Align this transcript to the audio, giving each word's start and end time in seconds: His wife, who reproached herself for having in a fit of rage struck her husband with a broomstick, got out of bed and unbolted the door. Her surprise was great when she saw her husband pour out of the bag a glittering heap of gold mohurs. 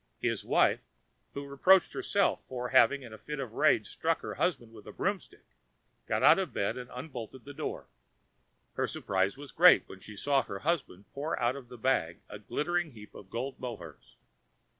His 0.19 0.43
wife, 0.43 0.79
who 1.35 1.45
reproached 1.45 1.93
herself 1.93 2.39
for 2.49 2.69
having 2.69 3.03
in 3.03 3.13
a 3.13 3.19
fit 3.19 3.39
of 3.39 3.51
rage 3.53 3.85
struck 3.85 4.21
her 4.21 4.33
husband 4.33 4.73
with 4.73 4.87
a 4.87 4.91
broomstick, 4.91 5.45
got 6.07 6.23
out 6.23 6.39
of 6.39 6.51
bed 6.51 6.75
and 6.75 6.89
unbolted 6.91 7.45
the 7.45 7.53
door. 7.53 7.85
Her 8.73 8.87
surprise 8.87 9.37
was 9.37 9.51
great 9.51 9.87
when 9.87 9.99
she 9.99 10.17
saw 10.17 10.41
her 10.41 10.57
husband 10.65 11.05
pour 11.13 11.39
out 11.39 11.55
of 11.55 11.67
the 11.67 11.77
bag 11.77 12.21
a 12.29 12.39
glittering 12.39 12.93
heap 12.93 13.13
of 13.13 13.29
gold 13.29 13.59
mohurs. 13.59 14.15